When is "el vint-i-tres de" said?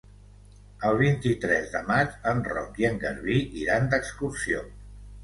0.87-1.81